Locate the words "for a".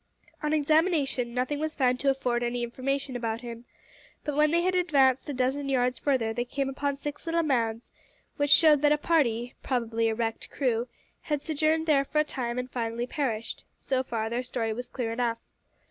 12.03-12.23